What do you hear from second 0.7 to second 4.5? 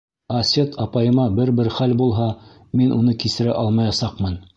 апайыма бер-бер хәл булһа, мин уны кисерә алмаясаҡмын.